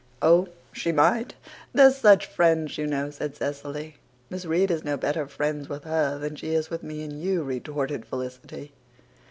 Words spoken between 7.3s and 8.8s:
retorted Felicity.